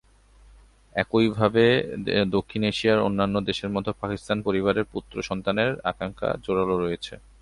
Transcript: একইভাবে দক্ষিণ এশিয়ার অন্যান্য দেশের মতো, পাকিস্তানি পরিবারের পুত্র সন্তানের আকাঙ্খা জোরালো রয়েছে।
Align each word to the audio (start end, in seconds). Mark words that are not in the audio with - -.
একইভাবে 0.95 1.65
দক্ষিণ 2.29 2.61
এশিয়ার 2.63 3.05
অন্যান্য 3.07 3.35
দেশের 3.49 3.69
মতো, 3.75 3.89
পাকিস্তানি 4.01 4.41
পরিবারের 4.47 4.85
পুত্র 4.93 5.15
সন্তানের 5.29 5.71
আকাঙ্খা 5.91 6.29
জোরালো 6.43 6.75
রয়েছে। 6.77 7.13